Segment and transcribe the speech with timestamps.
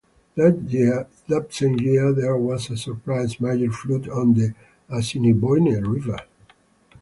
[0.35, 4.55] That same year there was a surprise major flood on the
[4.89, 6.17] Assiniboine River.